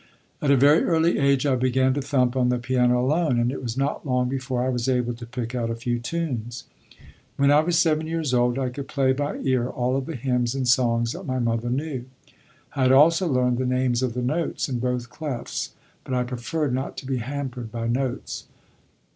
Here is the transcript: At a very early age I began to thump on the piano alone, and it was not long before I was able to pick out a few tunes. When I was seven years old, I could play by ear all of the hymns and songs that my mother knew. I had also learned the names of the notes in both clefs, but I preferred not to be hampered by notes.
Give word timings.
At 0.41 0.49
a 0.49 0.57
very 0.57 0.83
early 0.85 1.19
age 1.19 1.45
I 1.45 1.53
began 1.55 1.93
to 1.93 2.01
thump 2.01 2.35
on 2.35 2.49
the 2.49 2.57
piano 2.57 2.99
alone, 2.99 3.37
and 3.37 3.51
it 3.51 3.61
was 3.61 3.77
not 3.77 4.03
long 4.03 4.27
before 4.29 4.65
I 4.65 4.69
was 4.69 4.89
able 4.89 5.13
to 5.13 5.27
pick 5.27 5.53
out 5.53 5.69
a 5.69 5.75
few 5.75 5.99
tunes. 5.99 6.63
When 7.37 7.51
I 7.51 7.59
was 7.59 7.77
seven 7.77 8.07
years 8.07 8.33
old, 8.33 8.57
I 8.57 8.69
could 8.69 8.87
play 8.87 9.13
by 9.13 9.37
ear 9.43 9.67
all 9.69 9.95
of 9.95 10.07
the 10.07 10.15
hymns 10.15 10.55
and 10.55 10.67
songs 10.67 11.11
that 11.11 11.27
my 11.27 11.37
mother 11.37 11.69
knew. 11.69 12.05
I 12.75 12.81
had 12.81 12.91
also 12.91 13.27
learned 13.27 13.59
the 13.59 13.65
names 13.67 14.01
of 14.01 14.15
the 14.15 14.23
notes 14.23 14.67
in 14.67 14.79
both 14.79 15.11
clefs, 15.11 15.69
but 16.03 16.15
I 16.15 16.23
preferred 16.23 16.73
not 16.73 16.97
to 16.97 17.05
be 17.05 17.17
hampered 17.17 17.71
by 17.71 17.87
notes. 17.87 18.45